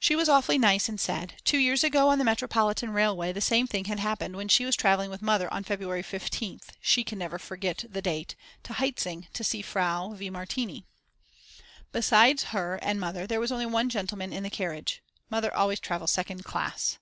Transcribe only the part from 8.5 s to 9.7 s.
to Hietzing to see